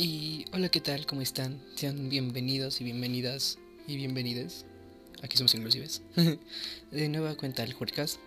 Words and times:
Y 0.00 0.44
hola, 0.52 0.68
¿qué 0.68 0.80
tal? 0.80 1.06
¿Cómo 1.06 1.22
están? 1.22 1.60
Sean 1.74 2.08
bienvenidos 2.08 2.80
y 2.80 2.84
bienvenidas 2.84 3.58
y 3.88 3.96
bienvenidas. 3.96 4.64
Aquí 5.22 5.36
somos 5.36 5.56
inclusives. 5.56 6.02
de 6.92 7.08
nueva 7.08 7.34
cuenta 7.34 7.64
el 7.64 7.74
podcast. 7.74 8.20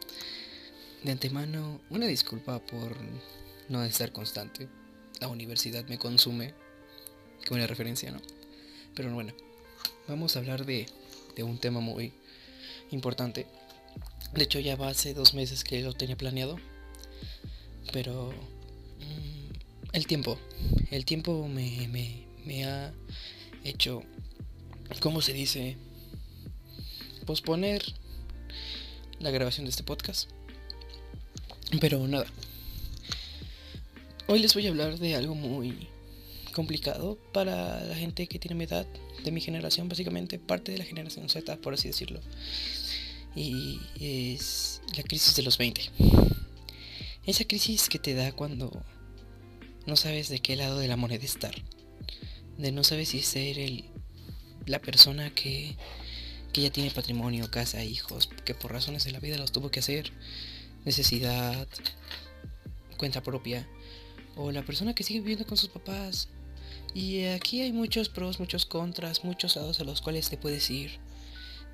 De 1.01 1.13
antemano, 1.13 1.79
una 1.89 2.07
disculpa 2.07 2.59
por 2.59 2.97
no 3.69 3.85
estar 3.85 4.11
constante. 4.11 4.67
La 5.21 5.29
universidad 5.29 5.87
me 5.87 5.97
consume. 5.97 6.53
Qué 7.41 7.51
buena 7.51 7.67
referencia, 7.67 8.11
¿no? 8.11 8.19
Pero 8.93 9.13
bueno, 9.13 9.31
vamos 10.09 10.35
a 10.35 10.39
hablar 10.39 10.65
de, 10.65 10.87
de 11.37 11.43
un 11.43 11.57
tema 11.57 11.79
muy 11.79 12.11
importante. 12.89 13.47
De 14.33 14.43
hecho, 14.43 14.59
ya 14.59 14.75
va 14.75 14.89
hace 14.89 15.13
dos 15.13 15.33
meses 15.33 15.63
que 15.63 15.81
lo 15.81 15.93
tenía 15.93 16.17
planeado. 16.17 16.57
Pero 17.93 18.33
el 19.93 20.07
tiempo. 20.07 20.37
El 20.89 21.05
tiempo 21.05 21.47
me, 21.47 22.65
ha 22.65 22.93
hecho, 23.63 24.03
¿cómo 24.99 25.21
se 25.21 25.33
dice? 25.33 25.77
Posponer 27.25 27.83
la 29.19 29.31
grabación 29.31 29.65
de 29.65 29.71
este 29.71 29.83
podcast. 29.83 30.29
Pero 31.79 32.07
nada. 32.07 32.25
Hoy 34.27 34.39
les 34.39 34.53
voy 34.53 34.67
a 34.67 34.69
hablar 34.69 34.97
de 34.97 35.15
algo 35.15 35.35
muy 35.35 35.87
complicado 36.53 37.17
para 37.33 37.83
la 37.85 37.95
gente 37.95 38.27
que 38.27 38.39
tiene 38.39 38.55
mi 38.55 38.65
edad, 38.65 38.85
de 39.23 39.31
mi 39.31 39.41
generación, 39.41 39.87
básicamente, 39.87 40.39
parte 40.39 40.71
de 40.71 40.77
la 40.77 40.85
generación 40.85 41.29
Z, 41.29 41.57
por 41.57 41.73
así 41.73 41.87
decirlo. 41.87 42.19
Y 43.35 43.79
es 43.99 44.81
la 44.95 45.03
crisis 45.03 45.35
de 45.35 45.43
los 45.43 45.57
20. 45.57 45.81
Esa 47.25 47.45
crisis 47.45 47.87
que 47.87 47.99
te 47.99 48.13
da 48.13 48.31
cuando 48.31 48.71
no 49.85 49.95
sabes 49.95 50.29
de 50.29 50.39
qué 50.39 50.55
lado 50.55 50.79
de 50.79 50.87
la 50.87 50.97
moneda 50.97 51.23
estar. 51.23 51.55
De 52.57 52.71
no 52.71 52.83
sabes 52.83 53.09
si 53.09 53.21
ser 53.21 53.57
el, 53.59 53.85
la 54.65 54.79
persona 54.79 55.33
que, 55.33 55.75
que 56.53 56.61
ya 56.61 56.71
tiene 56.71 56.91
patrimonio, 56.91 57.49
casa, 57.49 57.83
hijos, 57.83 58.29
que 58.45 58.53
por 58.53 58.71
razones 58.71 59.03
de 59.03 59.11
la 59.11 59.19
vida 59.19 59.37
los 59.37 59.51
tuvo 59.51 59.71
que 59.71 59.79
hacer, 59.79 60.11
necesidad, 60.85 61.67
cuenta 62.97 63.21
propia, 63.21 63.67
o 64.35 64.51
la 64.51 64.63
persona 64.63 64.93
que 64.93 65.03
sigue 65.03 65.19
viviendo 65.21 65.45
con 65.45 65.57
sus 65.57 65.69
papás. 65.69 66.29
Y 66.93 67.25
aquí 67.25 67.61
hay 67.61 67.71
muchos 67.71 68.09
pros, 68.09 68.39
muchos 68.39 68.65
contras, 68.65 69.23
muchos 69.23 69.55
lados 69.55 69.79
a 69.79 69.83
los 69.83 70.01
cuales 70.01 70.29
te 70.29 70.37
puedes 70.37 70.69
ir. 70.69 70.99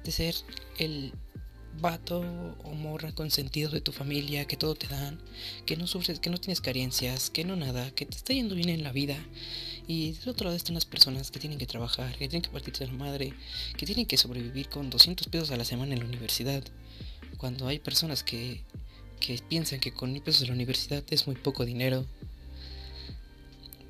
De 0.03 0.11
ser 0.11 0.35
el 0.77 1.13
vato 1.79 2.19
o 2.63 2.73
morra 2.73 3.11
consentido 3.13 3.71
de 3.71 3.81
tu 3.81 3.91
familia, 3.91 4.45
que 4.45 4.57
todo 4.57 4.75
te 4.75 4.87
dan, 4.87 5.19
que 5.65 5.77
no 5.77 5.87
sufres, 5.87 6.19
que 6.19 6.29
no 6.29 6.37
tienes 6.37 6.61
carencias, 6.61 7.29
que 7.29 7.43
no 7.43 7.55
nada, 7.55 7.91
que 7.91 8.05
te 8.05 8.17
está 8.17 8.33
yendo 8.33 8.55
bien 8.55 8.69
en 8.69 8.83
la 8.83 8.91
vida. 8.91 9.17
Y 9.87 10.13
del 10.13 10.29
otro 10.29 10.45
lado 10.45 10.57
están 10.57 10.75
las 10.75 10.85
personas 10.85 11.31
que 11.31 11.39
tienen 11.39 11.59
que 11.59 11.65
trabajar, 11.65 12.11
que 12.11 12.27
tienen 12.27 12.41
que 12.41 12.49
partirse 12.49 12.85
de 12.85 12.91
la 12.91 12.97
madre, 12.97 13.33
que 13.77 13.85
tienen 13.85 14.05
que 14.05 14.17
sobrevivir 14.17 14.69
con 14.69 14.89
200 14.89 15.27
pesos 15.27 15.51
a 15.51 15.57
la 15.57 15.63
semana 15.65 15.93
en 15.93 15.99
la 15.99 16.05
universidad. 16.05 16.63
Cuando 17.37 17.67
hay 17.67 17.79
personas 17.79 18.23
que, 18.23 18.63
que 19.19 19.37
piensan 19.47 19.79
que 19.79 19.93
con 19.93 20.11
mil 20.11 20.21
pesos 20.21 20.41
de 20.41 20.47
la 20.47 20.53
universidad 20.53 21.03
es 21.09 21.27
muy 21.27 21.35
poco 21.35 21.65
dinero. 21.65 22.05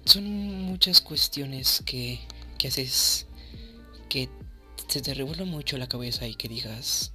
Son 0.05 0.23
muchas 0.23 1.01
cuestiones 1.01 1.81
que, 1.85 2.19
que 2.57 2.67
haces 2.67 3.25
que 4.07 4.29
se 4.87 5.01
te 5.01 5.13
revuelva 5.13 5.45
mucho 5.45 5.77
la 5.77 5.87
cabeza 5.87 6.27
y 6.27 6.35
que 6.35 6.47
digas, 6.47 7.11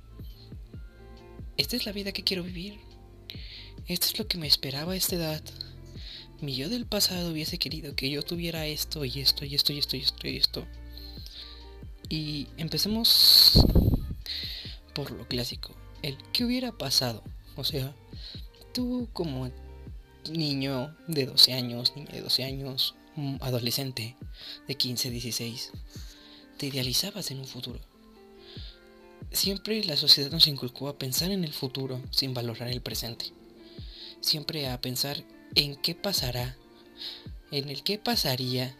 esta 1.57 1.77
es 1.77 1.87
la 1.87 1.93
vida 1.93 2.13
que 2.13 2.25
quiero 2.25 2.43
vivir. 2.43 2.79
Esto 3.87 4.07
es 4.07 4.19
lo 4.19 4.27
que 4.27 4.39
me 4.39 4.47
esperaba 4.47 4.93
a 4.93 4.97
esta 4.97 5.17
edad. 5.17 5.43
Mi 6.41 6.55
yo 6.55 6.69
del 6.69 6.87
pasado 6.87 7.31
hubiese 7.31 7.59
querido 7.59 7.95
que 7.95 8.11
yo 8.11 8.23
tuviera 8.23 8.67
esto 8.67 9.05
y 9.05 9.21
esto 9.21 9.45
y 9.45 9.55
esto 9.55 9.73
y 9.73 9.79
esto 9.79 9.97
y 9.97 10.01
esto 10.01 10.29
y 10.29 10.37
esto. 10.37 10.67
Y 12.09 12.49
empecemos 12.57 13.65
por 14.95 15.11
lo 15.11 15.27
clásico. 15.27 15.75
El 16.03 16.17
qué 16.33 16.45
hubiera 16.45 16.73
pasado. 16.73 17.23
O 17.57 17.65
sea, 17.65 17.95
tú 18.73 19.09
como 19.13 19.51
niño 20.31 20.97
de 21.07 21.27
12 21.27 21.53
años, 21.53 21.93
niña 21.97 22.13
de 22.13 22.23
12 22.23 22.45
años, 22.45 22.95
adolescente 23.41 24.17
de 24.67 24.75
15, 24.75 25.11
16, 25.11 25.73
te 26.57 26.67
idealizabas 26.67 27.31
en 27.31 27.41
un 27.41 27.47
futuro. 27.47 27.92
Siempre 29.33 29.83
la 29.85 29.97
sociedad 29.97 30.31
nos 30.31 30.47
inculcó 30.47 30.89
a 30.89 30.99
pensar 30.99 31.31
en 31.31 31.43
el 31.43 31.55
futuro 31.55 32.03
sin 32.11 32.35
valorar 32.35 32.69
el 32.69 32.83
presente. 32.83 33.33
Siempre 34.21 34.69
a 34.69 34.81
pensar 34.81 35.25
en 35.55 35.77
qué 35.77 35.95
pasará, 35.95 36.57
en 37.51 37.71
el 37.71 37.83
qué 37.83 37.99
pasaría, 37.99 38.77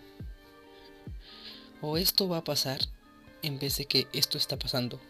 o 1.81 1.97
esto 1.97 2.29
va 2.29 2.39
a 2.39 2.45
pasar 2.45 2.81
en 3.43 3.59
vez 3.59 3.79
de 3.79 3.87
que 3.87 4.07
esto 4.13 4.37
está 4.37 4.59
pasando, 4.59 5.01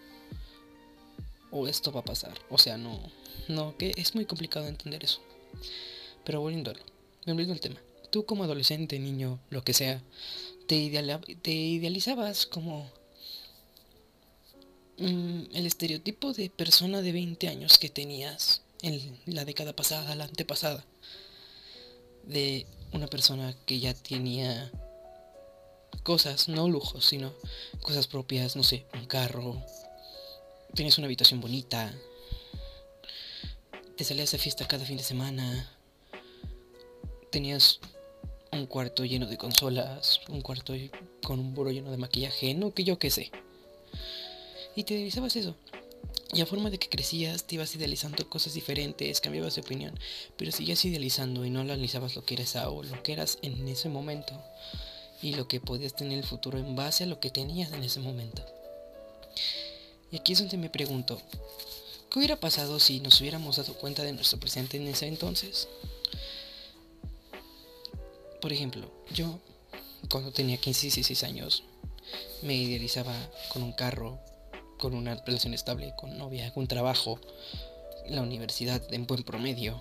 o 1.51 1.67
esto 1.67 1.91
va 1.93 2.01
a 2.01 2.05
pasar. 2.05 2.39
O 2.49 2.57
sea, 2.57 2.77
no, 2.79 3.01
no, 3.49 3.77
que 3.77 3.93
es 3.97 4.15
muy 4.15 4.27
complicado 4.27 4.69
entender 4.69 5.05
eso. 5.05 5.21
Pero 6.25 6.41
volviendo, 6.41 6.73
volviendo 7.27 7.53
al 7.53 7.61
tema. 7.61 7.81
Tú 8.11 8.25
como 8.25 8.45
adolescente, 8.45 8.99
niño, 8.99 9.41
lo 9.51 9.65
que 9.65 9.75
sea, 9.75 10.03
te 10.69 10.77
idealizabas 11.51 12.47
como 12.47 12.91
Mm, 14.99 15.45
el 15.55 15.67
estereotipo 15.67 16.33
de 16.33 16.51
persona 16.51 17.01
de 17.01 17.13
20 17.13 17.49
años 17.49 17.79
que 17.79 17.89
tenías 17.89 18.63
en 18.83 19.19
la 19.27 19.45
década 19.45 19.75
pasada, 19.75 20.15
la 20.15 20.25
antepasada, 20.25 20.85
de 22.25 22.67
una 22.93 23.07
persona 23.07 23.55
que 23.65 23.81
ya 23.81 23.95
tenía 23.95 24.71
cosas, 26.03 26.49
no 26.49 26.69
lujos, 26.69 27.07
sino 27.07 27.33
cosas 27.81 28.07
propias, 28.07 28.55
no 28.55 28.63
sé, 28.63 28.87
un 28.95 29.07
carro, 29.07 29.65
tenías 30.75 30.99
una 30.99 31.07
habitación 31.07 31.41
bonita, 31.41 31.93
te 33.97 34.05
salías 34.05 34.33
de 34.33 34.39
fiesta 34.39 34.69
cada 34.69 34.85
fin 34.85 34.99
de 34.99 35.05
semana, 35.05 35.71
tenías 37.31 37.81
un 38.53 38.67
cuarto 38.67 39.05
lleno 39.05 39.27
de 39.27 39.39
consolas, 39.39 40.21
un 40.29 40.43
cuarto 40.43 40.75
con 41.23 41.41
un 41.41 41.55
burro 41.55 41.71
lleno 41.71 41.91
de 41.91 41.97
maquillaje, 41.97 42.55
no 42.55 42.75
que 42.75 42.85
yo 42.85 42.99
qué 42.99 43.11
sé. 43.11 43.31
Y 44.77 44.85
te 44.85 44.95
idealizabas 44.95 45.37
eso. 45.37 45.55
Y 46.35 46.41
a 46.41 46.47
forma 46.47 46.71
de 46.71 46.79
que 46.79 46.89
crecías, 46.89 47.45
te 47.45 47.57
ibas 47.57 47.75
idealizando 47.75 48.29
cosas 48.29 48.55
diferentes, 48.55 49.21
cambiabas 49.21 49.55
de 49.55 49.61
opinión, 49.61 49.99
pero 50.37 50.51
sigues 50.51 50.85
idealizando 50.85 51.45
y 51.45 51.51
no 51.51 51.61
analizabas 51.61 52.17
lo 52.17 52.25
que 52.25 52.35
eres 52.35 52.57
ahora, 52.57 52.89
lo 52.89 53.03
que 53.03 53.13
eras 53.13 53.39
en 53.43 53.69
ese 53.69 53.91
momento 53.91 54.33
y 55.23 55.35
lo 55.35 55.47
que 55.47 55.61
podías 55.61 55.95
tener 55.95 56.15
en 56.15 56.19
el 56.21 56.27
futuro 56.27 56.59
en 56.59 56.75
base 56.75 57.05
a 57.05 57.07
lo 57.07 57.21
que 57.21 57.31
tenías 57.31 57.73
en 57.73 57.83
ese 57.83 58.01
momento. 58.01 58.45
Y 60.11 60.17
aquí 60.17 60.33
es 60.33 60.39
donde 60.39 60.57
me 60.57 60.71
pregunto, 60.71 61.21
¿qué 62.11 62.19
hubiera 62.19 62.37
pasado 62.37 62.81
si 62.81 63.01
nos 63.01 63.21
hubiéramos 63.21 63.57
dado 63.57 63.75
cuenta 63.75 64.03
de 64.03 64.13
nuestro 64.13 64.41
presente 64.41 64.79
en 64.79 64.89
ese 64.89 65.07
entonces? 65.07 65.69
Por 68.41 68.53
ejemplo, 68.53 68.91
yo 69.13 69.39
cuando 70.11 70.33
tenía 70.33 70.57
15 70.57 70.87
y 70.87 70.91
16 70.91 71.23
años 71.25 71.63
me 72.43 72.55
idealizaba 72.55 73.15
con 73.53 73.63
un 73.63 73.73
carro, 73.73 74.19
con 74.83 74.95
una 74.95 75.15
relación 75.15 75.55
estable, 75.55 75.95
con 75.95 76.19
novia, 76.19 76.53
con 76.53 76.67
trabajo, 76.67 77.21
la 78.09 78.21
universidad 78.21 78.83
en 78.93 79.07
buen 79.07 79.23
promedio. 79.23 79.81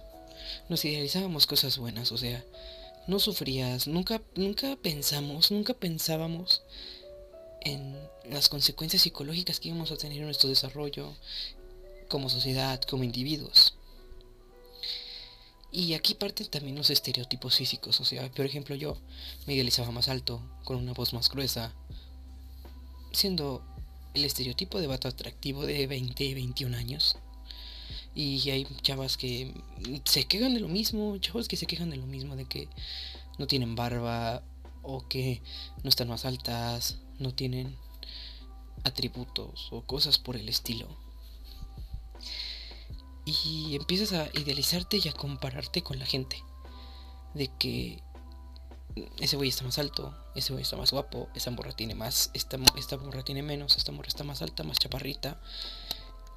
Nos 0.70 0.86
idealizábamos 0.86 1.48
cosas 1.48 1.80
buenas, 1.80 2.12
o 2.12 2.20
sea, 2.20 2.46
no 3.08 3.18
sufrías, 3.18 3.88
nunca, 3.88 4.22
nunca 4.36 4.76
pensamos, 4.76 5.50
nunca 5.50 5.74
pensábamos 5.74 6.62
en 7.62 7.98
las 8.30 8.48
consecuencias 8.48 9.02
psicológicas 9.02 9.60
que 9.60 9.70
íbamos 9.70 9.92
a 9.92 9.98
tener 9.98 10.20
en 10.20 10.26
nuestro 10.26 10.50
desarrollo 10.50 11.16
como 12.08 12.30
sociedad, 12.30 12.80
como 12.82 13.04
individuos. 13.04 13.74
Y 15.72 15.96
aquí 15.96 16.14
parten 16.14 16.46
también 16.46 16.76
los 16.76 16.92
estereotipos 16.92 17.56
físicos, 17.56 18.00
o 18.02 18.06
sea, 18.06 18.30
por 18.30 18.46
ejemplo 18.46 18.76
yo 18.76 18.97
me 19.47 19.56
idealizaba 19.56 19.90
más 19.90 20.09
alto, 20.09 20.44
con 20.64 20.78
una 20.78 20.94
voz 20.94 21.12
más 21.12 21.28
gruesa, 21.28 21.74
siendo 23.14 23.66
el 24.13 24.25
estereotipo 24.25 24.79
de 24.79 24.87
vato 24.87 25.08
atractivo 25.08 25.66
de 25.66 25.87
20, 25.87 26.34
21 26.34 26.78
años. 26.78 27.17
Y 28.13 28.49
hay 28.49 28.67
chavas 28.81 29.17
que 29.17 29.53
se 30.05 30.25
quejan 30.25 30.53
de 30.53 30.59
lo 30.59 30.67
mismo, 30.67 31.17
chavos 31.17 31.47
que 31.47 31.55
se 31.55 31.66
quejan 31.66 31.90
de 31.90 31.97
lo 31.97 32.05
mismo, 32.05 32.35
de 32.35 32.46
que 32.46 32.67
no 33.37 33.47
tienen 33.47 33.75
barba 33.75 34.43
o 34.81 35.08
que 35.08 35.41
no 35.84 35.90
están 35.90 36.09
más 36.09 36.25
altas, 36.25 36.97
no 37.19 37.34
tienen 37.34 37.75
atributos 38.84 39.69
o 39.72 39.84
cosas 39.84 40.17
por 40.17 40.35
el 40.35 40.49
estilo. 40.49 40.87
Y 43.25 43.75
empiezas 43.75 44.13
a 44.13 44.29
idealizarte 44.37 44.99
y 45.02 45.08
a 45.08 45.13
compararte 45.13 45.84
con 45.84 45.99
la 45.99 46.05
gente. 46.05 46.43
De 47.34 47.49
que 47.59 48.03
ese 49.20 49.35
güey 49.38 49.49
está 49.49 49.64
más 49.64 49.78
alto, 49.78 50.14
ese 50.35 50.53
güey 50.53 50.64
está 50.64 50.78
más 50.78 50.91
guapo, 50.91 51.29
esta 51.35 51.52
morra 51.52 51.72
tiene 51.73 51.96
más, 51.96 52.29
esta, 52.34 52.58
esta 52.78 52.97
morra 52.97 53.23
tiene 53.23 53.43
menos, 53.43 53.78
esta 53.78 53.91
morra 53.91 54.08
está 54.08 54.23
más 54.23 54.41
alta, 54.41 54.64
más 54.64 54.79
chaparrita. 54.79 55.40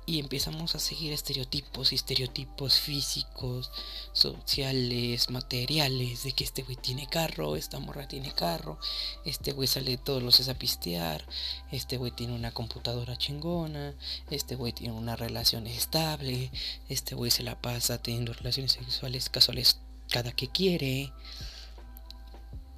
y 0.06 0.20
empezamos 0.20 0.74
a 0.74 0.78
seguir 0.78 1.12
estereotipos 1.14 1.92
estereotipos 1.92 2.78
físicos, 2.78 3.70
sociales, 4.12 5.30
materiales, 5.30 6.24
de 6.24 6.32
que 6.32 6.44
este 6.44 6.62
güey 6.62 6.76
tiene 6.76 7.06
carro, 7.06 7.56
esta 7.56 7.78
morra 7.78 8.06
tiene 8.06 8.30
carro, 8.32 8.78
este 9.24 9.52
güey 9.52 9.66
sale 9.66 9.96
todos 9.96 10.22
los 10.22 10.36
días 10.36 10.50
a 10.50 10.58
pistear, 10.58 11.24
este 11.72 11.96
güey 11.96 12.10
tiene 12.12 12.34
una 12.34 12.52
computadora 12.52 13.16
chingona, 13.16 13.94
este 14.30 14.56
güey 14.56 14.72
tiene 14.74 14.92
una 14.92 15.16
relación 15.16 15.66
estable, 15.66 16.50
este 16.90 17.14
güey 17.14 17.30
se 17.30 17.42
la 17.42 17.60
pasa 17.60 17.96
teniendo 18.02 18.34
relaciones 18.34 18.72
sexuales 18.72 19.30
casuales 19.30 19.80
cada 20.10 20.32
que 20.32 20.48
quiere, 20.48 21.12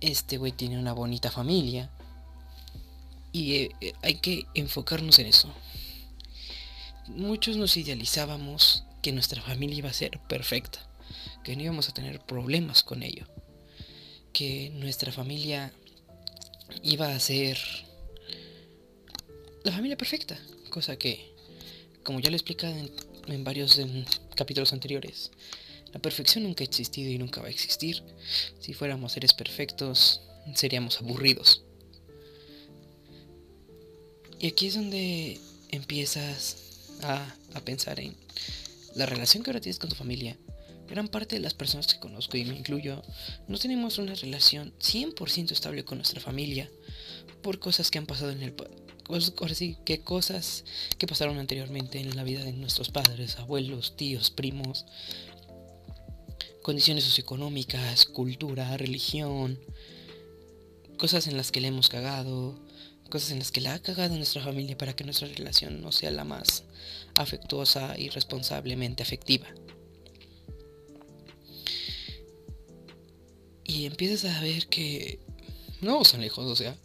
este 0.01 0.39
güey 0.39 0.53
tiene 0.53 0.79
una 0.79 0.93
bonita 0.93 1.31
familia. 1.31 1.91
Y 3.33 3.55
eh, 3.55 3.71
eh, 3.81 3.93
hay 4.03 4.15
que 4.17 4.47
enfocarnos 4.55 5.19
en 5.19 5.27
eso 5.27 5.53
muchos 7.09 7.57
nos 7.57 7.77
idealizábamos 7.77 8.85
que 9.03 9.13
nuestra 9.13 9.43
familia 9.43 9.79
iba 9.79 9.91
a 9.91 9.95
ser 9.95 10.19
perfecta, 10.29 10.81
que 11.45 11.57
no 11.57 11.63
íbamos 11.63 11.89
a 11.89 11.95
tener 11.95 12.21
problemas 12.21 12.83
con 12.83 13.03
ello, 13.03 13.27
que 14.33 14.71
nuestra 14.75 15.13
familia 15.13 15.73
iba 16.83 17.09
a 17.09 17.21
ser 17.21 17.59
la 19.65 19.73
familia 19.73 19.97
perfecta, 19.97 20.39
cosa 20.71 20.97
que, 20.97 21.33
como 22.03 22.21
ya 22.21 22.31
lo 22.31 22.35
he 22.35 22.39
explicado 22.39 22.75
en, 22.75 23.45
varios 23.45 23.81
capítulos 24.37 24.73
anteriores, 24.73 25.33
la 25.97 26.03
perfección 26.03 26.45
nunca 26.45 26.63
ha 26.63 26.67
existido 26.67 27.11
y 27.11 27.17
nunca 27.17 27.41
va 27.41 27.47
a 27.47 27.51
existir. 27.51 28.03
Si 28.61 28.75
fuéramos 28.75 29.13
seres 29.13 29.33
perfectos, 29.33 30.21
seríamos 30.55 31.01
aburridos. 31.01 31.65
Y 34.39 34.49
aquí 34.49 34.67
es 34.67 34.75
donde 34.75 35.41
empiezas 35.71 36.99
a, 37.03 37.35
pensar 37.65 37.99
en 37.99 38.15
la 38.95 39.07
relación 39.07 39.43
que 39.43 39.49
ahora 39.49 39.63
tienes 39.63 39.79
con 39.79 39.89
tu 39.89 39.97
familia. 39.97 40.37
Gran 40.87 41.09
parte 41.09 41.37
de 41.37 41.41
las 41.41 41.55
personas 41.55 41.87
que 41.87 41.99
conozco, 41.99 42.37
y 42.37 42.45
me 42.45 42.55
incluyo, 42.55 43.03
no 43.49 43.57
tenemos 43.57 43.97
una 43.97 44.15
relación 44.15 44.75
100% 44.79 45.53
estable 45.53 45.87
con 45.87 45.97
nuestra 45.97 46.21
familia 46.21 46.71
por 47.41 47.59
cosas 47.59 47.91
que 47.91 47.97
han 47.97 48.05
pasado 48.05 48.33
en 48.33 48.43
el 48.43 48.53
ahora 49.09 49.55
sí, 49.55 49.77
que 49.85 50.01
cosas 50.01 50.65
que 50.99 51.07
pasaron 51.07 51.39
anteriormente 51.39 51.99
en 52.01 52.15
la 52.17 52.25
vida 52.25 52.45
de 52.45 52.53
nuestros 52.53 52.91
padres, 52.91 53.37
abuelos, 53.37 53.97
tíos, 53.97 54.31
primos, 54.31 54.85
condiciones 56.67 57.05
socioeconómicas, 57.05 58.07
cultura, 58.07 58.77
religión, 58.77 59.57
cosas 60.99 61.29
en 61.29 61.37
las 61.37 61.53
que 61.53 61.61
le 61.61 61.69
hemos 61.69 61.89
cagado, 61.89 62.59
cosas 63.09 63.31
en 63.31 63.39
las 63.39 63.53
que 63.53 63.61
la 63.61 63.75
ha 63.75 63.79
cagado 63.79 64.17
nuestra 64.17 64.43
familia 64.43 64.77
para 64.77 64.97
que 64.97 65.05
nuestra 65.05 65.29
relación 65.29 65.81
no 65.81 65.93
sea 65.93 66.11
la 66.11 66.25
más 66.25 66.65
afectuosa 67.15 67.97
y 67.97 68.09
responsablemente 68.09 69.05
afectiva. 69.05 69.47
Y 73.63 73.87
empiezas 73.87 74.35
a 74.35 74.41
ver 74.41 74.67
que 74.67 75.21
no 75.81 76.05
son 76.05 76.21
lejos, 76.21 76.47
o 76.47 76.57
sea, 76.57 76.77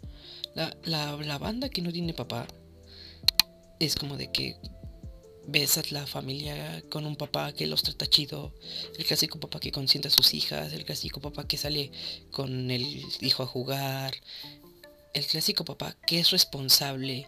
la, 0.54 0.78
la, 0.84 1.38
banda 1.40 1.70
que 1.70 1.82
no 1.82 1.92
tiene 1.92 2.14
papá 2.14 2.46
es 3.80 3.96
como 3.96 4.16
de 4.16 4.32
que 4.32 4.58
ves 5.52 5.92
la 5.92 6.08
familia 6.08 6.82
con 6.90 7.06
un 7.06 7.16
papá 7.16 7.52
que 7.52 7.68
los 7.68 7.84
trata 7.84 8.08
chido, 8.08 8.54
el 8.98 9.06
clásico 9.06 9.40
papá 9.40 9.60
que 9.60 9.72
consiente 9.72 10.08
a 10.08 10.12
sus 10.12 10.34
hijas, 10.34 10.72
el 10.72 10.86
clásico 10.86 11.20
papá 11.20 11.46
que 11.46 11.58
sale 11.58 11.92
con 12.32 12.72
el 12.72 13.06
hijo 13.20 13.44
a 13.44 13.48
jugar, 13.48 14.14
el 15.14 15.26
clásico 15.26 15.66
papá 15.66 15.98
que 16.08 16.20
es 16.20 16.32
responsable 16.32 17.28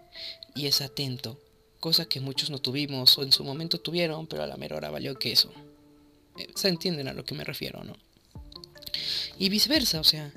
y 0.56 0.68
es 0.68 0.82
atento, 0.82 1.40
cosa 1.80 2.06
que 2.06 2.22
muchos 2.22 2.50
no 2.50 2.60
tuvimos 2.60 3.18
o 3.18 3.24
en 3.24 3.34
su 3.34 3.44
momento 3.44 3.80
tuvieron, 3.80 4.28
pero 4.28 4.44
a 4.44 4.48
la 4.48 4.58
mera 4.58 4.78
hora 4.78 4.90
valió 4.90 5.20
que 5.20 5.34
eso. 5.34 5.52
Eh, 6.38 6.48
se 6.56 6.70
entienden 6.70 7.10
a 7.10 7.14
lo 7.14 7.26
que 7.26 7.36
me 7.36 7.44
refiero, 7.44 7.84
¿no? 7.84 7.96
Y 9.38 9.50
viceversa, 9.50 10.00
o 10.00 10.04
sea, 10.04 10.32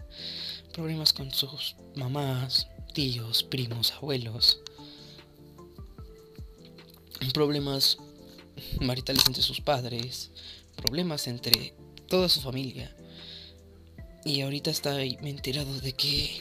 problemas 0.73 1.13
con 1.13 1.31
sus 1.31 1.77
mamás, 1.95 2.67
tíos, 2.95 3.45
primos, 3.45 3.93
abuelos, 3.93 4.61
problemas 7.33 7.99
maritales 8.81 9.27
entre 9.27 9.43
sus 9.43 9.61
padres, 9.61 10.31
problemas 10.77 11.27
entre 11.27 11.75
toda 12.09 12.29
su 12.29 12.41
familia. 12.41 12.95
Y 14.25 14.41
ahorita 14.41 14.71
está 14.71 14.95
me 14.95 15.31
enterado 15.31 15.81
de 15.81 15.93
que 15.93 16.41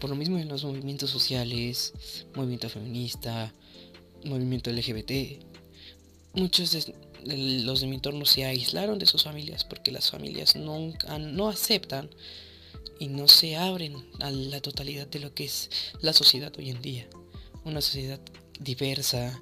por 0.00 0.10
lo 0.10 0.16
mismo 0.16 0.38
en 0.38 0.48
los 0.48 0.64
movimientos 0.64 1.10
sociales, 1.10 1.92
movimiento 2.34 2.68
feminista, 2.68 3.52
movimiento 4.24 4.70
LGBT, 4.70 5.42
muchos 6.34 6.72
de 6.72 6.94
los 7.64 7.80
de 7.80 7.86
mi 7.86 7.96
entorno 7.96 8.24
se 8.24 8.44
aislaron 8.44 8.98
de 8.98 9.06
sus 9.06 9.22
familias 9.22 9.64
porque 9.64 9.92
las 9.92 10.10
familias 10.10 10.56
nunca, 10.56 11.18
no 11.18 11.48
aceptan 11.48 12.10
y 12.98 13.08
no 13.08 13.28
se 13.28 13.56
abren 13.56 13.94
a 14.20 14.30
la 14.30 14.60
totalidad 14.60 15.06
de 15.06 15.20
lo 15.20 15.34
que 15.34 15.44
es 15.44 15.70
la 16.00 16.12
sociedad 16.12 16.52
hoy 16.58 16.70
en 16.70 16.82
día. 16.82 17.08
Una 17.64 17.80
sociedad 17.80 18.20
diversa, 18.58 19.40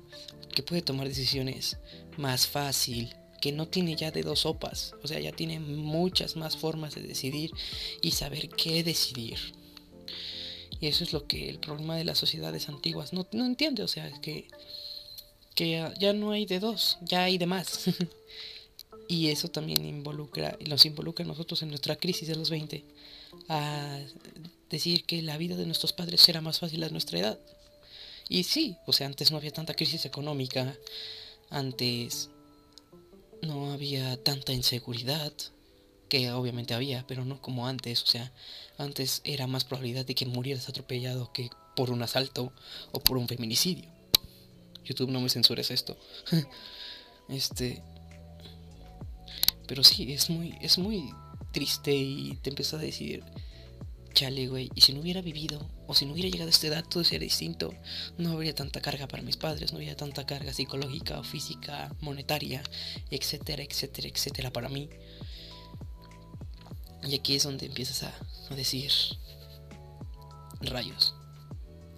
que 0.51 0.63
puede 0.63 0.83
tomar 0.83 1.09
decisiones 1.09 1.79
más 2.17 2.47
fácil, 2.47 3.15
que 3.41 3.53
no 3.53 3.69
tiene 3.69 3.97
ya 3.97 4.11
de 4.11 4.23
dos 4.23 4.41
sopas, 4.41 4.95
o 5.03 5.09
sea, 5.09 5.19
ya 5.19 5.33
tiene 5.33 5.59
muchas 5.61 6.37
más 6.37 6.57
formas 6.57 6.95
de 6.95 7.03
decidir 7.03 7.51
y 8.03 8.13
saber 8.13 8.49
qué 8.51 8.83
decidir. 8.85 9.39
Y 10.81 10.87
eso 10.87 11.05
es 11.05 11.13
lo 11.13 11.27
que 11.27 11.49
el 11.49 11.59
problema 11.59 11.97
de 11.97 12.05
las 12.05 12.19
sociedades 12.19 12.69
antiguas 12.69 13.13
no, 13.13 13.27
entiende, 13.33 13.83
o 13.83 13.89
sea, 13.89 14.11
que, 14.21 14.49
que 15.55 15.93
ya 15.99 16.13
no 16.13 16.31
hay 16.33 16.47
de 16.47 16.61
dos, 16.61 16.99
ya 17.03 17.25
hay 17.25 17.39
de 17.39 17.47
más. 17.47 17.85
y 19.09 19.29
eso 19.29 19.49
también 19.49 19.85
involucra, 19.85 20.57
nos 20.67 20.87
involucra 20.87 21.25
a 21.25 21.29
nosotros 21.29 21.63
en 21.63 21.69
nuestra 21.69 21.97
crisis 21.97 22.29
de 22.29 22.37
los 22.37 22.49
20, 22.49 22.85
a 23.49 24.01
decir 24.71 25.05
que 25.05 25.21
la 25.21 25.37
vida 25.37 25.57
de 25.57 25.67
nuestros 25.67 25.93
padres 25.93 26.27
era 26.29 26.41
más 26.41 26.61
fácil 26.61 26.83
a 26.85 26.89
nuestra 26.89 27.19
edad. 27.19 27.39
Y 28.31 28.45
sí, 28.45 28.77
o 28.87 28.93
sea, 28.93 29.09
antes 29.09 29.33
no 29.33 29.39
había 29.39 29.51
tanta 29.51 29.75
crisis 29.75 30.05
económica, 30.05 30.77
antes 31.51 32.31
no 33.43 33.73
había 33.73 34.23
tanta 34.23 34.53
inseguridad, 34.53 35.33
que 36.09 36.31
obviamente 36.31 36.73
había, 36.73 37.05
pero 37.09 37.25
no 37.25 37.43
como 37.43 37.67
antes, 37.67 38.05
o 38.05 38.07
sea, 38.07 38.33
antes 38.79 39.21
era 39.25 39.49
más 39.49 39.65
probabilidad 39.65 40.07
de 40.07 40.15
que 40.15 40.27
murieras 40.27 40.69
atropellado 40.69 41.33
que 41.33 41.51
por 41.75 41.91
un 41.91 42.05
asalto 42.05 42.53
o 42.93 43.01
por 43.01 43.19
un 43.19 43.27
feminicidio. 43.27 43.91
YouTube 44.85 45.11
no 45.11 45.21
me 45.21 45.29
censures 45.29 45.73
esto. 45.73 45.99
este 47.29 47.83
pero 49.67 49.83
sí, 49.83 50.13
es 50.13 50.31
muy 50.31 50.57
es 50.61 50.79
muy 50.79 51.13
triste 51.51 51.93
y 51.93 52.37
te 52.43 52.51
empieza 52.51 52.77
a 52.77 52.81
decir, 52.81 53.25
chale, 54.13 54.49
güey, 54.49 54.71
y 54.75 54.81
si 54.81 54.93
no 54.93 55.01
hubiera 55.01 55.21
vivido 55.21 55.67
o 55.87 55.95
si 55.95 56.07
no 56.07 56.13
hubiera 56.13 56.29
llegado 56.29 56.49
a 56.49 56.51
esta 56.51 56.67
edad 56.67 56.85
todo 56.85 57.05
sería 57.05 57.27
distinto, 57.27 57.73
no 58.19 58.33
habría 58.33 58.55
tanta 58.55 58.81
carga 58.81 59.07
para 59.07 59.23
mis 59.23 59.37
padres, 59.37 59.73
no 59.73 59.79
habría 59.79 59.97
tanta 59.97 60.27
carga 60.27 60.53
psicológica 60.53 61.19
o 61.19 61.25
física, 61.25 61.95
monetaria, 62.01 62.63
etcétera, 63.11 63.63
etcétera, 63.63 64.09
etcétera 64.09 64.53
para 64.53 64.69
mí. 64.69 64.89
Y 67.03 67.15
aquí 67.15 67.35
es 67.35 67.45
donde 67.45 67.67
empiezas 67.67 68.03
a, 68.03 68.55
decir, 68.55 68.91
rayos, 70.61 71.15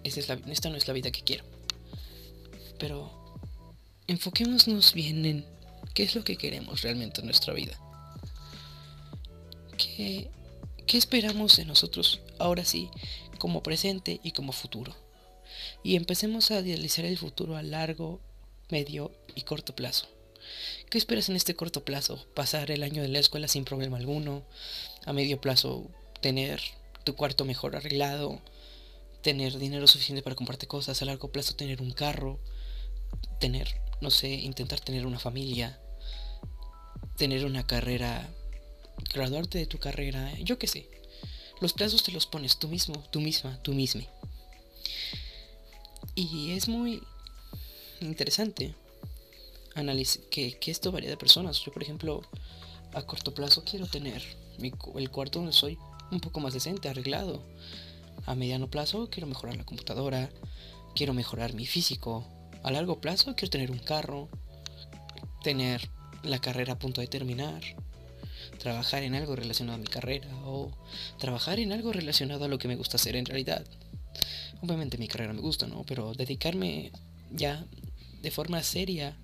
esta, 0.05 0.35
esta 0.47 0.69
no 0.69 0.77
es 0.77 0.87
la 0.87 0.95
vida 0.95 1.11
que 1.11 1.23
quiero. 1.23 1.45
Pero 2.79 3.39
enfoquémonos 4.07 4.93
bien 4.93 5.25
en 5.25 5.47
qué 5.95 6.05
es 6.05 6.15
lo 6.15 6.25
que 6.25 6.37
queremos 6.37 6.83
realmente 6.83 7.21
en 7.21 7.27
nuestra 7.27 7.53
vida. 7.53 7.79
¿Qué, 9.77 10.31
qué 10.93 10.99
esperamos 10.99 11.57
de 11.57 11.65
nosotros 11.65 12.21
ahora 12.39 12.67
sí, 12.67 12.91
como 13.39 13.63
presente 13.63 14.21
y 14.23 14.33
como 14.33 14.53
futuro? 14.53 14.95
Y 15.83 15.97
empecemos 15.97 16.51
a 16.51 16.61
idealizar 16.61 17.07
el 17.07 17.17
futuro 17.17 17.57
a 17.57 17.63
largo, 17.63 18.21
medio 18.69 19.11
y 19.35 19.41
corto 19.41 19.75
plazo. 19.75 20.07
¿Qué 20.91 20.99
esperas 20.99 21.31
en 21.31 21.37
este 21.37 21.57
corto 21.57 21.83
plazo? 21.83 22.27
¿Pasar 22.35 22.71
el 22.71 22.83
año 22.83 23.01
de 23.01 23.09
la 23.09 23.21
escuela 23.21 23.49
sin 23.49 23.65
problema 23.65 23.97
alguno? 23.97 24.43
¿A 25.07 25.15
medio 25.15 25.41
plazo 25.41 25.91
tener 26.21 26.61
tu 27.05 27.17
cuarto 27.17 27.47
mejor 27.47 27.75
arreglado? 27.75 28.43
¿Tener 29.23 29.59
dinero 29.59 29.87
suficiente 29.87 30.23
para 30.23 30.37
comprarte 30.37 30.67
cosas? 30.67 31.01
¿A 31.01 31.07
largo 31.07 31.33
plazo 31.33 31.57
tener 31.57 31.81
un 31.81 31.93
carro? 31.93 32.39
¿Tener, 33.41 33.81
no 34.03 34.11
sé, 34.11 34.29
intentar 34.29 34.81
tener 34.81 35.07
una 35.07 35.19
familia? 35.19 35.81
¿Tener 37.17 37.47
una 37.47 37.67
carrera? 37.67 38.29
¿Graduarte 39.13 39.59
de 39.59 39.67
tu 39.67 39.79
carrera? 39.79 40.33
Yo 40.41 40.59
qué 40.59 40.67
sé. 40.67 40.89
Los 41.61 41.73
plazos 41.73 42.03
te 42.03 42.13
los 42.13 42.27
pones 42.27 42.59
tú 42.59 42.69
mismo, 42.69 43.05
tú 43.11 43.21
misma, 43.21 43.59
tú 43.63 43.73
mismo. 43.73 44.03
Y 46.15 46.53
es 46.53 46.69
muy 46.69 47.03
interesante 48.01 48.75
que, 50.31 50.59
que, 50.59 50.71
esto 50.71 50.93
varía 50.93 51.11
de 51.11 51.17
personas. 51.17 51.61
Yo, 51.61 51.73
por 51.73 51.83
ejemplo, 51.83 52.23
a 52.93 53.03
corto 53.03 53.35
plazo 53.35 53.65
quiero 53.65 53.87
tener 53.87 54.23
el 54.59 55.11
cuarto 55.11 55.39
donde 55.39 55.53
soy 55.53 55.79
un 56.11 56.21
poco 56.21 56.41
más 56.41 56.53
decente, 56.53 56.89
arreglado. 56.89 57.43
A 58.27 58.35
mediano 58.35 58.69
plazo 58.69 59.09
quiero 59.11 59.27
mejorar 59.27 59.57
la 59.57 59.65
computadora, 59.65 60.31
quiero 60.95 61.15
mejorar 61.15 61.55
mi 61.55 61.67
físico, 61.67 62.25
A 62.63 62.71
largo 62.71 63.01
plazo 63.01 63.35
quiero 63.35 63.51
tener 63.51 63.71
un 63.71 63.81
carro, 63.81 64.29
tener 65.43 65.89
la 66.23 66.39
carrera 66.39 66.75
a 66.75 66.79
punto 66.79 67.01
de 67.01 67.09
terminar, 67.09 67.63
trabajar 68.63 69.03
en 69.03 69.17
algo 69.17 69.35
relacionado 69.35 69.75
a 69.75 69.81
mi 69.81 69.89
carrera 69.89 70.29
o 70.45 70.71
trabajar 71.19 71.59
en 71.59 71.73
algo 71.73 71.93
relacionado 71.93 72.45
a 72.45 72.49
lo 72.49 72.59
que 72.59 72.69
me 72.69 72.77
gusta 72.77 72.97
hacer 72.97 73.17
en 73.17 73.27
realidad. 73.27 73.67
Obviamente 74.63 74.99
mi 74.99 75.09
carrera 75.09 75.33
me 75.33 75.41
gusta, 75.41 75.67
¿no? 75.67 75.83
Pero 75.83 76.15
dedicarme 76.15 76.93
ya 77.33 77.67
de 78.23 78.31
forma 78.31 78.63
seria 78.63 79.17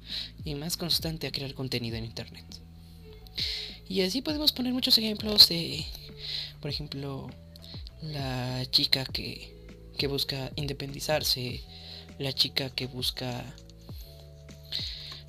y 0.45 0.57
más 0.57 0.77
constante 0.77 1.29
a 1.29 1.31
crear 1.31 1.55
contenido 1.55 1.97
en 1.97 2.05
Internet. 2.05 2.47
Y 3.89 4.01
así 4.01 4.23
podemos 4.23 4.51
poner 4.51 4.73
muchos 4.73 4.99
ejemplos 4.99 5.49
de, 5.49 5.85
por 6.61 6.73
ejemplo, 6.73 7.31
la 8.03 8.67
chica 8.73 9.05
que, 9.05 9.55
que 9.97 10.09
busca 10.09 10.51
independizarse, 10.57 11.63
la 12.19 12.33
chica 12.33 12.71
que 12.71 12.89
busca 12.89 13.55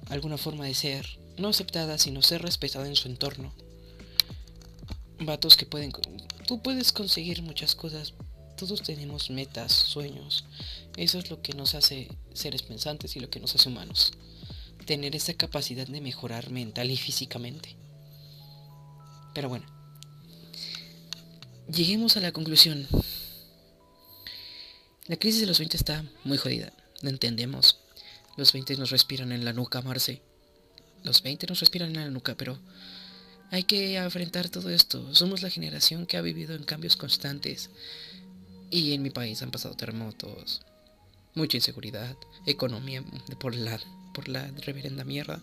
alguna 0.10 0.40
forma 0.40 0.66
de 0.66 0.74
ser, 0.74 1.20
no 1.38 1.50
aceptada, 1.50 2.00
sino 2.00 2.24
ser 2.24 2.42
respetada 2.42 2.88
en 2.88 2.96
su 2.96 3.08
entorno. 3.08 3.54
Vatos 5.20 5.58
que 5.58 5.66
pueden... 5.66 5.92
Tú 6.48 6.62
puedes 6.62 6.92
conseguir 6.92 7.42
muchas 7.42 7.76
cosas 7.76 8.14
todos 8.60 8.84
tenemos 8.84 9.30
metas, 9.30 9.72
sueños. 9.72 10.44
Eso 10.98 11.18
es 11.18 11.30
lo 11.30 11.42
que 11.42 11.54
nos 11.54 11.76
hace 11.76 12.10
seres 12.34 12.62
pensantes 12.62 13.16
y 13.16 13.22
lo 13.22 13.30
que 13.30 13.40
nos 13.40 13.56
hace 13.56 13.70
humanos. 13.70 14.12
Tener 14.86 15.16
esa 15.16 15.34
capacidad 15.34 15.88
de 15.88 16.02
mejorar 16.02 16.50
mental 16.50 16.92
y 16.92 16.98
físicamente. 16.98 17.78
Pero 19.34 19.48
bueno. 19.48 19.66
Lleguemos 21.74 22.18
a 22.18 22.20
la 22.20 22.34
conclusión. 22.34 22.86
La 25.08 25.16
crisis 25.16 25.40
de 25.40 25.48
los 25.48 25.60
20 25.60 25.78
está 25.78 26.04
muy 26.26 26.38
jodida. 26.38 26.74
Lo 27.02 27.10
entendemos. 27.10 27.80
Los 28.36 28.52
20 28.52 28.76
nos 28.76 28.90
respiran 28.90 29.32
en 29.32 29.46
la 29.46 29.54
nuca, 29.54 29.82
Marce. 29.82 30.22
Los 31.04 31.24
20 31.24 31.48
nos 31.48 31.62
respiran 31.62 31.96
en 31.96 32.04
la 32.04 32.10
nuca, 32.10 32.36
pero 32.36 32.60
hay 33.52 33.64
que 33.64 33.98
enfrentar 33.98 34.50
todo 34.50 34.70
esto. 34.70 35.14
Somos 35.16 35.42
la 35.42 35.50
generación 35.50 36.06
que 36.06 36.18
ha 36.18 36.22
vivido 36.22 36.56
en 36.56 36.64
cambios 36.64 36.96
constantes. 36.96 37.70
Y 38.70 38.94
en 38.94 39.02
mi 39.02 39.10
país 39.10 39.42
han 39.42 39.52
pasado 39.52 39.76
terremotos, 39.76 40.62
mucha 41.34 41.58
inseguridad, 41.58 42.16
economía 42.46 43.04
por 43.40 43.56
la, 43.56 43.80
por 44.14 44.28
la 44.28 44.48
reverenda 44.66 45.04
mierda. 45.04 45.42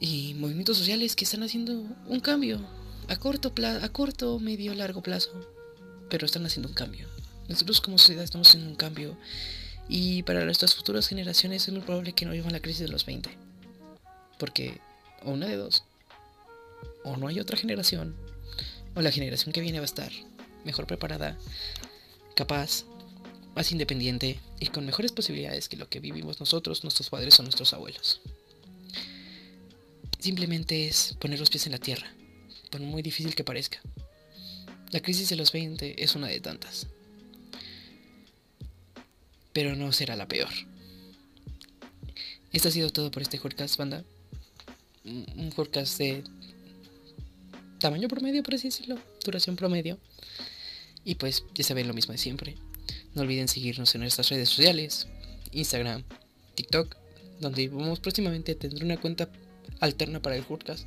Y 0.00 0.34
movimientos 0.34 0.78
sociales 0.78 1.14
que 1.14 1.24
están 1.24 1.44
haciendo 1.44 1.72
un 2.06 2.20
cambio 2.20 2.60
a 3.08 3.16
corto 3.16 3.52
a 3.64 3.88
corto, 3.90 4.38
medio, 4.40 4.74
largo 4.74 5.02
plazo. 5.02 5.30
Pero 6.10 6.26
están 6.26 6.44
haciendo 6.46 6.68
un 6.68 6.74
cambio. 6.74 7.08
Nosotros 7.48 7.80
como 7.80 7.98
sociedad 7.98 8.24
estamos 8.24 8.48
haciendo 8.48 8.68
un 8.68 8.76
cambio. 8.76 9.16
Y 9.88 10.24
para 10.24 10.44
nuestras 10.44 10.74
futuras 10.74 11.06
generaciones 11.06 11.66
es 11.66 11.72
muy 11.72 11.82
probable 11.82 12.12
que 12.12 12.26
no 12.26 12.32
vivan 12.32 12.52
la 12.52 12.60
crisis 12.60 12.80
de 12.80 12.88
los 12.88 13.06
20. 13.06 13.30
Porque, 14.38 14.80
o 15.26 15.32
una 15.32 15.46
de 15.46 15.56
dos. 15.56 15.84
O 17.04 17.16
no 17.16 17.28
hay 17.28 17.40
otra 17.40 17.58
generación. 17.58 18.16
O 18.94 19.02
la 19.02 19.12
generación 19.12 19.52
que 19.52 19.60
viene 19.60 19.78
va 19.78 19.84
a 19.84 19.92
estar 19.92 20.10
mejor 20.64 20.86
preparada, 20.86 21.36
capaz, 22.34 22.84
más 23.54 23.70
independiente 23.72 24.40
y 24.60 24.66
con 24.66 24.84
mejores 24.84 25.12
posibilidades 25.12 25.68
que 25.68 25.76
lo 25.76 25.88
que 25.88 26.00
vivimos 26.00 26.40
nosotros, 26.40 26.82
nuestros 26.82 27.10
padres 27.10 27.38
o 27.38 27.42
nuestros 27.42 27.72
abuelos. 27.72 28.20
Simplemente 30.18 30.88
es 30.88 31.14
poner 31.20 31.38
los 31.38 31.50
pies 31.50 31.66
en 31.66 31.72
la 31.72 31.78
tierra, 31.78 32.12
por 32.70 32.80
muy 32.80 33.02
difícil 33.02 33.34
que 33.34 33.44
parezca. 33.44 33.80
La 34.90 35.00
crisis 35.00 35.28
de 35.28 35.36
los 35.36 35.52
20 35.52 36.02
es 36.02 36.14
una 36.14 36.28
de 36.28 36.40
tantas. 36.40 36.86
Pero 39.52 39.74
no 39.74 39.92
será 39.92 40.16
la 40.16 40.28
peor. 40.28 40.52
Esto 42.52 42.68
ha 42.68 42.72
sido 42.72 42.90
todo 42.90 43.10
por 43.10 43.22
este 43.22 43.38
podcast, 43.38 43.76
banda. 43.76 44.04
Un 45.06 45.52
podcast 45.54 45.98
de 45.98 46.24
tamaño 47.78 48.08
promedio, 48.08 48.42
por 48.42 48.54
así 48.54 48.68
decirlo. 48.68 48.98
Duración 49.24 49.54
promedio. 49.54 49.98
Y 51.04 51.14
pues 51.14 51.44
ya 51.54 51.62
saben 51.62 51.86
lo 51.86 51.94
mismo 51.94 52.12
de 52.12 52.18
siempre. 52.18 52.56
No 53.14 53.22
olviden 53.22 53.46
seguirnos 53.46 53.94
en 53.94 54.00
nuestras 54.00 54.28
redes 54.30 54.48
sociales, 54.48 55.06
Instagram, 55.52 56.02
TikTok, 56.56 56.96
donde 57.40 57.68
vamos 57.68 58.00
próximamente 58.00 58.58
a 58.60 58.84
una 58.84 58.96
cuenta 58.96 59.30
alterna 59.78 60.20
para 60.20 60.36
el 60.36 60.44
Hurcast. 60.48 60.86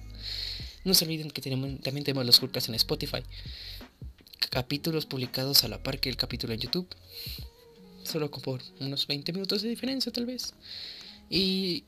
No 0.83 0.93
se 0.93 1.05
olviden 1.05 1.31
que 1.31 1.41
tenemos, 1.41 1.81
también 1.81 2.03
tenemos 2.03 2.25
los 2.25 2.41
Hurcasts 2.41 2.67
en 2.67 2.75
Spotify. 2.75 3.23
Capítulos 4.49 5.05
publicados 5.05 5.63
a 5.63 5.69
la 5.69 5.81
par 5.81 5.99
que 5.99 6.09
el 6.09 6.17
capítulo 6.17 6.53
en 6.53 6.59
YouTube. 6.59 6.87
Solo 8.03 8.29
por 8.29 8.61
unos 8.81 9.07
20 9.07 9.31
minutos 9.31 9.61
de 9.61 9.69
diferencia 9.69 10.11
tal 10.11 10.25
vez. 10.25 10.53
Y 11.29 11.85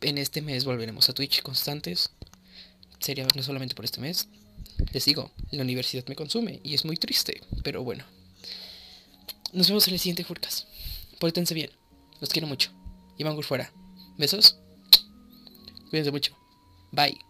en 0.00 0.18
este 0.18 0.42
mes 0.42 0.64
volveremos 0.64 1.08
a 1.08 1.12
Twitch 1.12 1.42
constantes. 1.42 2.10
Sería 3.00 3.26
no 3.34 3.42
solamente 3.42 3.74
por 3.74 3.84
este 3.84 4.00
mes, 4.00 4.28
les 4.92 5.04
digo, 5.04 5.30
la 5.50 5.62
universidad 5.62 6.06
me 6.06 6.16
consume 6.16 6.60
y 6.62 6.74
es 6.74 6.84
muy 6.84 6.96
triste, 6.96 7.42
pero 7.62 7.82
bueno. 7.82 8.04
Nos 9.52 9.68
vemos 9.68 9.86
en 9.88 9.94
el 9.94 10.00
siguiente 10.00 10.24
Furcas. 10.24 10.66
Pórtense 11.18 11.54
bien. 11.54 11.70
Los 12.20 12.30
quiero 12.30 12.46
mucho. 12.46 12.70
Iván 13.18 13.40
fuera. 13.42 13.72
Besos. 14.18 14.58
Cuídense 15.90 16.10
mucho. 16.10 16.36
Bye. 16.92 17.25